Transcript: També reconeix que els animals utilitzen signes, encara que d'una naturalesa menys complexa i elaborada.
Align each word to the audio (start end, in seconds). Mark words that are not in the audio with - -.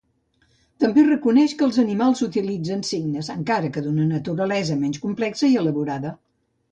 També 0.83 1.01
reconeix 1.09 1.51
que 1.59 1.63
els 1.67 1.77
animals 1.83 2.23
utilitzen 2.27 2.81
signes, 2.91 3.29
encara 3.33 3.69
que 3.75 3.83
d'una 3.89 4.07
naturalesa 4.15 4.79
menys 4.85 5.03
complexa 5.05 5.51
i 5.53 5.59
elaborada. 5.65 6.15